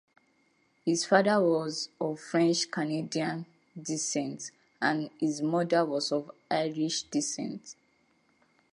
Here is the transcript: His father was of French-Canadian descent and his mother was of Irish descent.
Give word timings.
His 0.83 1.05
father 1.05 1.39
was 1.39 1.89
of 1.99 2.19
French-Canadian 2.21 3.45
descent 3.79 4.49
and 4.81 5.11
his 5.19 5.43
mother 5.43 5.85
was 5.85 6.11
of 6.11 6.31
Irish 6.49 7.03
descent. 7.03 7.75